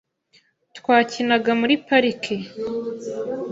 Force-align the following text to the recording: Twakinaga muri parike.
Twakinaga 0.77 1.51
muri 1.61 1.75
parike. 1.87 2.35